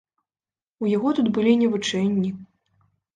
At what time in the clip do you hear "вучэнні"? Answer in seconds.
1.73-2.31